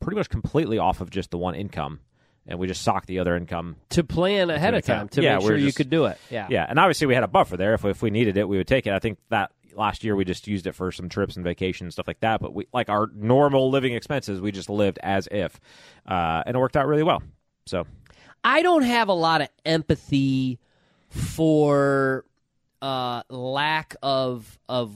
pretty 0.00 0.16
much 0.16 0.28
completely 0.28 0.78
off 0.78 1.00
of 1.00 1.10
just 1.10 1.30
the 1.30 1.38
one 1.38 1.54
income, 1.54 2.00
and 2.48 2.58
we 2.58 2.66
just 2.66 2.82
socked 2.82 3.06
the 3.06 3.20
other 3.20 3.36
income. 3.36 3.76
To 3.90 4.02
plan 4.02 4.50
ahead 4.50 4.74
of 4.74 4.84
time 4.84 5.08
to 5.10 5.22
Yeah, 5.22 5.36
make 5.36 5.46
sure 5.46 5.56
you 5.56 5.72
could 5.72 5.90
do 5.90 6.06
it. 6.06 6.18
Yeah. 6.30 6.48
Yeah, 6.50 6.66
and 6.68 6.78
obviously 6.80 7.06
we 7.06 7.14
had 7.14 7.22
a 7.22 7.28
buffer 7.28 7.56
there. 7.56 7.74
If 7.74 7.84
we, 7.84 7.90
if 7.90 8.02
we 8.02 8.10
needed 8.10 8.36
it, 8.36 8.48
we 8.48 8.56
would 8.56 8.66
take 8.66 8.88
it. 8.88 8.92
I 8.92 8.98
think 8.98 9.18
that 9.28 9.52
last 9.74 10.02
year 10.02 10.16
we 10.16 10.24
just 10.24 10.48
used 10.48 10.66
it 10.66 10.74
for 10.74 10.90
some 10.90 11.08
trips 11.08 11.36
and 11.36 11.44
vacations 11.44 11.86
and 11.86 11.92
stuff 11.92 12.08
like 12.08 12.20
that. 12.20 12.40
But 12.40 12.52
we 12.52 12.66
like 12.72 12.88
our 12.88 13.08
normal 13.14 13.70
living 13.70 13.94
expenses, 13.94 14.40
we 14.40 14.50
just 14.50 14.68
lived 14.68 14.98
as 15.02 15.28
if, 15.30 15.60
uh, 16.08 16.42
and 16.44 16.56
it 16.56 16.58
worked 16.58 16.76
out 16.76 16.88
really 16.88 17.04
well. 17.04 17.22
So 17.66 17.86
I 18.44 18.62
don't 18.62 18.82
have 18.82 19.08
a 19.08 19.14
lot 19.14 19.40
of 19.40 19.48
empathy 19.64 20.58
for 21.08 22.24
uh, 22.80 23.22
lack 23.28 23.96
of 24.02 24.58
of 24.68 24.94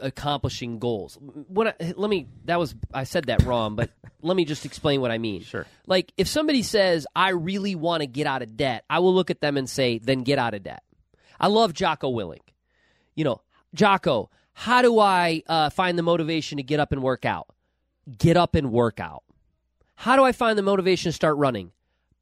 accomplishing 0.00 0.78
goals. 0.78 1.18
What 1.20 1.68
I, 1.80 1.94
let 1.96 2.10
me 2.10 2.28
that 2.44 2.58
was 2.58 2.74
I 2.92 3.04
said 3.04 3.26
that 3.26 3.42
wrong, 3.42 3.76
but 3.76 3.90
let 4.22 4.36
me 4.36 4.44
just 4.44 4.64
explain 4.64 5.00
what 5.00 5.10
I 5.10 5.18
mean. 5.18 5.42
Sure. 5.42 5.66
Like 5.86 6.12
if 6.16 6.28
somebody 6.28 6.62
says 6.62 7.06
I 7.14 7.30
really 7.30 7.74
want 7.74 8.02
to 8.02 8.06
get 8.06 8.26
out 8.26 8.42
of 8.42 8.56
debt, 8.56 8.84
I 8.88 8.98
will 9.00 9.14
look 9.14 9.30
at 9.30 9.40
them 9.40 9.56
and 9.56 9.68
say, 9.68 9.98
then 9.98 10.22
get 10.22 10.38
out 10.38 10.54
of 10.54 10.62
debt. 10.62 10.82
I 11.40 11.48
love 11.48 11.72
Jocko 11.72 12.12
Willink. 12.12 12.40
You 13.14 13.24
know, 13.24 13.40
Jocko, 13.74 14.30
how 14.52 14.82
do 14.82 14.98
I 14.98 15.42
uh, 15.46 15.70
find 15.70 15.98
the 15.98 16.02
motivation 16.02 16.56
to 16.56 16.62
get 16.62 16.80
up 16.80 16.92
and 16.92 17.02
work 17.02 17.24
out? 17.24 17.48
Get 18.16 18.36
up 18.36 18.54
and 18.54 18.72
work 18.72 19.00
out. 19.00 19.22
How 19.94 20.16
do 20.16 20.24
I 20.24 20.32
find 20.32 20.56
the 20.56 20.62
motivation 20.62 21.10
to 21.10 21.12
start 21.12 21.36
running? 21.36 21.72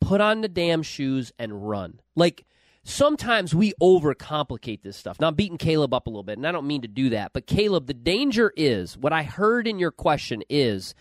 Put 0.07 0.21
on 0.21 0.41
the 0.41 0.49
damn 0.49 0.85
shoes 0.85 1.33
and 1.37 1.69
run. 1.69 1.99
Like 2.15 2.45
sometimes 2.85 3.53
we 3.53 3.73
overcomplicate 3.83 4.83
this 4.83 4.97
stuff. 4.97 5.19
Now 5.19 5.27
I'm 5.27 5.35
beating 5.35 5.59
Caleb 5.59 5.93
up 5.93 6.07
a 6.07 6.11
little 6.11 6.23
bit, 6.23 6.39
and 6.39 6.47
I 6.47 6.53
don't 6.53 6.69
mean 6.69 6.83
to 6.83 6.89
do 6.89 7.11
that, 7.11 7.33
but 7.33 7.49
Caleb, 7.49 7.87
the 7.89 7.95
danger 7.95 8.53
is 8.57 8.97
what 8.97 9.13
I 9.13 9.25
heard 9.25 9.67
in 9.67 9.81
your 9.81 9.91
question 9.91 10.45
is 10.49 10.95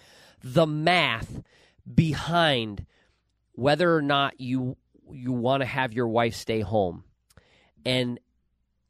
the 0.43 0.65
math 0.65 1.43
behind 1.93 2.88
whether 3.51 3.95
or 3.95 4.01
not 4.01 4.39
you 4.41 4.75
you 5.12 5.31
want 5.31 5.62
to 5.62 5.67
have 5.67 5.93
your 5.93 6.07
wife 6.07 6.33
stay 6.33 6.62
home. 6.62 7.03
And 7.85 8.19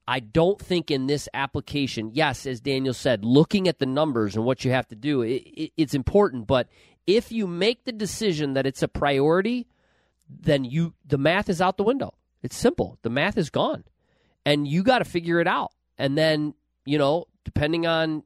I 0.07 0.21
don't 0.21 0.57
think 0.57 0.91
in 0.91 1.07
this 1.07 1.27
application, 1.33 2.11
yes, 2.13 2.45
as 2.45 2.61
Daniel 2.61 2.93
said, 2.93 3.25
looking 3.25 3.67
at 3.67 3.79
the 3.79 3.85
numbers 3.85 4.37
and 4.37 4.45
what 4.45 4.63
you 4.63 4.71
have 4.71 4.87
to 4.87 4.95
do, 4.95 5.23
it, 5.23 5.41
it, 5.41 5.71
it's 5.75 5.93
important. 5.93 6.47
But 6.47 6.69
if 7.05 7.33
you 7.33 7.47
make 7.47 7.83
the 7.83 7.91
decision 7.91 8.53
that 8.53 8.65
it's 8.65 8.81
a 8.81 8.87
priority, 8.87 9.67
then 10.29 10.63
you 10.63 10.93
the 11.05 11.17
math 11.17 11.49
is 11.49 11.61
out 11.61 11.77
the 11.77 11.83
window. 11.83 12.13
It's 12.41 12.55
simple. 12.55 12.97
The 13.01 13.09
math 13.09 13.37
is 13.37 13.49
gone, 13.49 13.83
and 14.45 14.67
you 14.67 14.83
got 14.83 14.99
to 14.99 15.05
figure 15.05 15.39
it 15.39 15.47
out. 15.47 15.71
And 15.97 16.17
then 16.17 16.53
you 16.85 16.97
know, 16.97 17.25
depending 17.43 17.85
on 17.87 18.23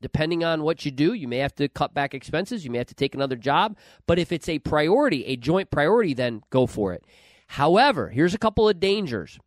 depending 0.00 0.44
on 0.44 0.62
what 0.62 0.84
you 0.84 0.90
do, 0.90 1.12
you 1.12 1.26
may 1.26 1.38
have 1.38 1.54
to 1.56 1.68
cut 1.68 1.94
back 1.94 2.14
expenses. 2.14 2.64
You 2.64 2.70
may 2.70 2.78
have 2.78 2.86
to 2.88 2.94
take 2.94 3.14
another 3.14 3.36
job. 3.36 3.76
But 4.06 4.18
if 4.18 4.32
it's 4.32 4.48
a 4.48 4.58
priority, 4.58 5.24
a 5.26 5.36
joint 5.36 5.70
priority, 5.70 6.14
then 6.14 6.42
go 6.50 6.66
for 6.66 6.92
it. 6.92 7.04
However, 7.48 8.08
here's 8.10 8.34
a 8.34 8.38
couple 8.38 8.68
of 8.68 8.78
dangers. 8.78 9.38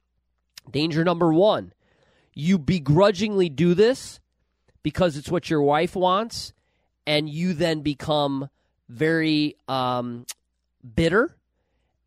Danger 0.70 1.04
number 1.04 1.34
one 1.34 1.74
you 2.34 2.58
begrudgingly 2.58 3.50
do 3.50 3.74
this 3.74 4.20
because 4.84 5.18
it's 5.18 5.30
what 5.30 5.50
your 5.50 5.62
wife 5.62 5.96
wants, 5.96 6.54
and 7.06 7.30
you 7.30 7.54
then 7.54 7.82
become 7.82 8.50
very 8.90 9.56
um, 9.68 10.26
bitter 10.96 11.36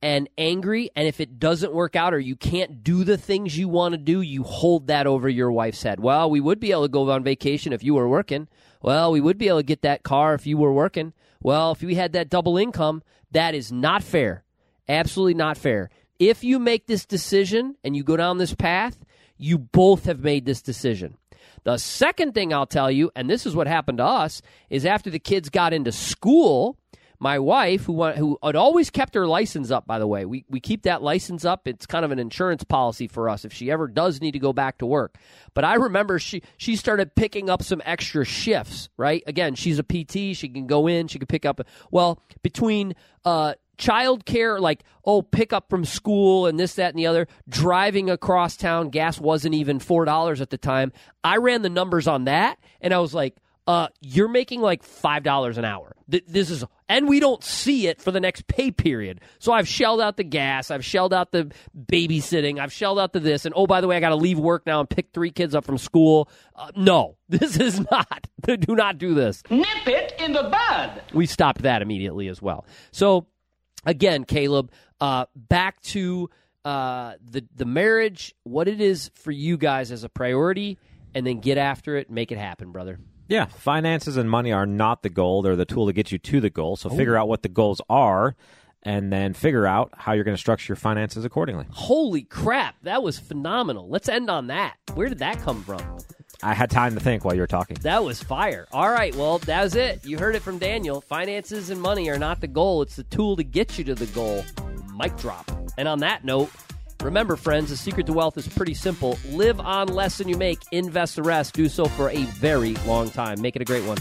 and 0.05 0.29
angry. 0.37 0.91
And 0.95 1.09
if 1.09 1.19
it 1.19 1.41
doesn't 1.41 1.73
work 1.73 1.97
out 1.97 2.13
or 2.13 2.21
you 2.21 2.37
can't 2.37 2.85
do 2.85 3.05
the 3.05 3.17
things 3.17 3.57
you 3.57 3.71
want 3.71 3.95
to 3.95 3.99
do, 3.99 4.21
you 4.21 4.43
hold 4.43 4.89
that 4.89 5.07
over 5.07 5.31
your 5.31 5.51
wife's 5.51 5.83
head. 5.83 5.99
Well, 5.99 6.29
we 6.29 6.41
would 6.41 6.61
be 6.61 6.73
able 6.73 6.83
to 6.83 6.89
go 6.89 7.11
on 7.11 7.25
vacation 7.25 7.73
if 7.73 7.83
you 7.83 7.95
were 7.95 8.07
working. 8.07 8.47
Well, 8.83 9.11
we 9.11 9.23
would 9.23 9.39
be 9.39 9.49
able 9.49 9.61
to 9.61 9.65
get 9.65 9.81
that 9.81 10.03
car 10.03 10.35
if 10.35 10.47
you 10.47 10.59
were 10.59 10.75
working. 10.75 11.15
Well, 11.43 11.73
if 11.73 11.81
we 11.81 11.95
had 11.95 12.13
that 12.13 12.29
double 12.29 12.59
income, 12.59 13.03
that 13.31 13.55
is 13.55 13.73
not 13.73 14.03
fair. 14.03 14.45
Absolutely 14.91 15.35
not 15.35 15.57
fair. 15.57 15.89
If 16.19 16.45
you 16.45 16.59
make 16.59 16.87
this 16.87 17.07
decision 17.07 17.77
and 17.83 17.97
you 17.97 18.05
go 18.05 18.19
down 18.19 18.37
this 18.37 18.55
path, 18.55 19.07
you 19.39 19.57
both 19.57 20.05
have 20.05 20.21
made 20.21 20.45
this 20.45 20.61
decision. 20.61 21.17
The 21.63 21.79
second 21.79 22.35
thing 22.35 22.53
I'll 22.53 22.67
tell 22.67 22.91
you, 22.91 23.11
and 23.17 23.31
this 23.31 23.47
is 23.47 23.57
what 23.57 23.67
happened 23.67 23.99
to 23.99 24.05
us, 24.05 24.43
is 24.69 24.85
after 24.85 25.09
the 25.09 25.19
kids 25.19 25.49
got 25.49 25.73
into 25.73 25.93
school, 25.93 26.77
my 27.25 27.39
wife, 27.39 27.87
who 27.87 28.05
who 28.13 28.39
had 28.45 28.55
always 28.55 28.91
kept 28.91 29.15
her 29.15 29.27
license 29.27 29.71
up, 29.71 29.87
by 29.87 29.99
the 29.99 30.07
way, 30.07 30.27
we 30.27 30.45
we 30.51 30.61
keep 30.61 30.83
that 30.83 31.03
license 31.03 31.47
up. 31.47 31.67
It's 31.67 31.87
kind 31.87 32.05
of 32.05 32.11
an 32.11 32.19
insurance 32.19 32.63
policy 32.65 33.09
for 33.09 33.31
us 33.31 33.47
if 33.47 33.53
she 33.53 33.71
ever 33.71 33.89
does 33.89 34.21
need 34.21 34.33
to 34.33 34.39
go 34.39 34.53
back 34.53 34.77
to 34.79 34.87
work. 34.87 35.17
But 35.55 35.65
I 35.65 35.77
remember 35.77 36.19
she 36.19 36.43
she 36.59 36.77
started 36.77 37.15
picking 37.15 37.49
up 37.49 37.63
some 37.63 37.81
extra 37.87 38.27
shifts. 38.27 38.91
Right, 38.99 39.23
again, 39.27 39.55
she's 39.55 39.79
a 39.79 39.83
PT. 39.83 40.37
She 40.37 40.51
can 40.51 40.67
go 40.67 40.87
in. 40.87 41.09
She 41.09 41.19
can 41.19 41.27
pick 41.27 41.47
up. 41.47 41.63
Well, 41.91 42.21
between 42.43 42.95
uh, 43.25 43.55
child 43.79 44.27
care, 44.27 44.61
like 44.61 44.85
oh, 45.07 45.23
pick 45.23 45.55
up 45.55 45.71
from 45.71 45.87
school 45.87 46.47
and 46.47 46.61
this, 46.61 46.75
that, 46.75 46.91
and 46.91 46.99
the 46.99 47.07
other, 47.07 47.27
driving 47.49 48.11
across 48.11 48.59
town. 48.59 48.91
Gas 48.91 49.19
wasn't 49.19 49.55
even 49.55 49.79
four 49.79 50.05
dollars 50.05 50.43
at 50.43 50.51
the 50.51 50.59
time. 50.59 50.93
I 51.25 51.39
ran 51.39 51.63
the 51.63 51.71
numbers 51.71 52.07
on 52.07 52.27
that, 52.27 52.59
and 52.83 52.93
I 52.93 52.99
was 52.99 53.15
like 53.15 53.35
uh, 53.67 53.89
you're 54.01 54.29
making 54.29 54.61
like 54.61 54.83
five 54.83 55.23
dollars 55.23 55.57
an 55.57 55.65
hour. 55.65 55.97
Th- 56.11 56.25
this 56.29 56.51
is, 56.51 56.65
and 56.89 57.09
we 57.09 57.19
don't 57.19 57.43
see 57.43 57.87
it 57.87 58.01
for 58.01 58.11
the 58.11 58.21
next 58.21 58.47
pay 58.47 58.71
period. 58.71 59.23
So 59.39 59.53
I've 59.53 59.67
shelled 59.67 60.03
out 60.03 60.19
the 60.19 60.25
gas, 60.25 60.71
I've 60.71 60.85
shelled 60.85 61.15
out 61.15 61.33
the 61.33 61.51
babysitting, 61.75 62.59
I've 62.59 62.73
shelled 62.73 62.99
out 62.99 63.15
the 63.15 63.21
this, 63.21 63.47
and 63.47 63.55
oh 63.57 63.67
by 63.67 63.81
the 63.81 63.89
way, 63.89 63.97
I 63.97 64.01
got 64.01 64.11
to 64.11 64.17
leave 64.17 64.39
work 64.39 64.67
now 64.67 64.81
and 64.81 64.91
pick 64.91 65.13
three 65.15 65.31
kids 65.31 65.55
up 65.55 65.65
from 65.65 65.79
school. 65.79 66.29
Uh, 66.55 66.73
no, 66.77 67.17
this 67.29 67.57
is 67.57 67.81
not. 67.91 68.29
Do 68.47 68.75
not 68.75 68.99
do 68.99 69.15
this. 69.15 69.43
Nip 69.49 69.67
it 69.87 70.15
in 70.19 70.35
the 70.35 70.43
bud. 70.43 71.03
We 71.15 71.25
stopped 71.25 71.63
that 71.63 71.81
immediately 71.81 72.29
as 72.29 72.43
well. 72.43 72.67
So 72.93 73.27
again, 73.87 74.25
Caleb, 74.25 74.71
uh, 75.01 75.25
back 75.35 75.81
to 75.83 76.29
uh, 76.67 77.15
the 77.23 77.47
the 77.55 77.65
marriage, 77.65 78.35
what 78.43 78.69
it 78.69 78.83
is 78.83 79.11
for 79.15 79.31
you 79.31 79.57
guys 79.57 79.91
as 79.91 80.05
a 80.05 80.11
priority, 80.11 80.79
and 81.15 81.27
then 81.27 81.41
get 81.41 81.57
after 81.57 81.97
it, 81.97 82.11
make 82.11 82.31
it 82.31 82.39
happen, 82.39 82.71
brother. 82.71 82.99
Yeah, 83.29 83.47
finances 83.47 84.17
and 84.17 84.29
money 84.29 84.53
are 84.53 84.67
not 84.67 85.03
the 85.03 85.09
goal; 85.09 85.43
they're 85.43 85.57
the 85.57 85.65
tool 85.65 85.87
to 85.87 85.93
get 85.93 86.13
you 86.13 86.19
to 86.19 86.41
the 86.41 86.51
goal. 86.51 86.77
So 86.77 86.91
oh. 86.91 86.97
figure 86.97 87.17
out 87.17 87.29
what 87.29 87.43
the 87.43 87.49
goals 87.49 87.81
are, 87.89 88.37
and 88.83 89.13
then 89.13 89.33
figure 89.33 89.67
out 89.67 89.91
how 89.97 90.13
you're 90.13 90.25
going 90.25 90.37
to 90.37 90.41
structure 90.41 90.73
your 90.73 90.77
finances 90.77 91.25
accordingly. 91.25 91.67
Holy 91.71 92.23
crap, 92.23 92.77
that 92.83 93.03
was 93.03 93.19
phenomenal. 93.19 93.89
Let's 93.89 94.09
end 94.09 94.31
on 94.31 94.49
that. 94.49 94.77
Where 94.95 95.09
did 95.09 95.19
that 95.19 95.41
come 95.41 95.63
from? 95.63 95.99
I 96.43 96.53
had 96.53 96.71
time 96.71 96.93
to 96.95 97.01
think 97.01 97.25
while 97.25 97.35
you 97.35 97.41
were 97.41 97.47
talking. 97.47 97.79
That 97.81 98.05
was 98.05 98.23
fire. 98.23 98.67
All 98.73 98.91
right, 98.91 99.15
well, 99.15 99.39
that 99.39 99.63
was 99.63 99.77
it. 99.77 100.05
You 100.05 100.19
heard 100.19 100.35
it 100.35 100.43
from 100.43 100.59
Daniel. 100.59 101.01
Finances 101.01 101.71
and 101.71 101.81
money 101.81 102.11
are 102.11 102.19
not 102.19 102.43
the 102.43 102.47
goal, 102.47 102.83
it's 102.83 102.97
the 102.97 103.05
tool 103.05 103.37
to 103.37 103.45
get 103.45 103.79
you 103.79 103.85
to 103.85 103.95
the 103.95 104.07
goal. 104.07 104.45
Mic 104.95 105.17
drop. 105.17 105.51
And 105.79 105.89
on 105.89 106.01
that 106.01 106.25
note, 106.25 106.51
remember, 107.05 107.37
friends, 107.37 107.71
the 107.71 107.77
secret 107.77 108.07
to 108.07 108.13
wealth 108.13 108.37
is 108.37 108.49
pretty 108.49 108.75
simple. 108.75 109.19
Live 109.31 109.61
on 109.61 109.89
less 109.89 110.19
than 110.19 110.29
you 110.29 110.37
make, 110.37 110.59
invest 110.73 111.17
the 111.17 111.23
rest, 111.23 111.55
do 111.55 111.69
so 111.69 111.85
for 111.85 112.11
a 112.11 112.25
very 112.25 112.75
long 112.87 113.11
time. 113.11 113.41
Make 113.41 113.57
it 113.57 113.63
a 113.63 113.65
great 113.65 113.85
one. 113.85 113.99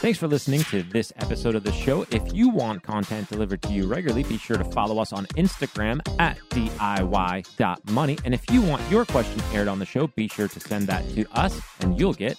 Thanks 0.00 0.18
for 0.18 0.28
listening 0.28 0.62
to 0.70 0.82
this 0.84 1.12
episode 1.16 1.54
of 1.54 1.64
the 1.64 1.72
show. 1.72 2.06
If 2.10 2.32
you 2.32 2.48
want 2.48 2.82
content 2.82 3.28
delivered 3.28 3.60
to 3.62 3.72
you 3.72 3.86
regularly, 3.86 4.22
be 4.22 4.38
sure 4.38 4.56
to 4.56 4.64
follow 4.64 5.00
us 5.00 5.12
on 5.12 5.26
Instagram 5.36 6.00
at 6.18 6.38
DIY.money. 6.48 8.18
And 8.24 8.32
if 8.32 8.50
you 8.50 8.62
want 8.62 8.90
your 8.90 9.04
question 9.04 9.42
aired 9.52 9.68
on 9.68 9.78
the 9.78 9.84
show, 9.84 10.06
be 10.06 10.28
sure 10.28 10.48
to 10.48 10.60
send 10.60 10.86
that 10.86 11.06
to 11.10 11.26
us 11.32 11.60
and 11.80 11.98
you'll 12.00 12.14
get 12.14 12.38